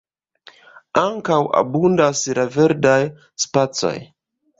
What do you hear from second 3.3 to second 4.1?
spacoj.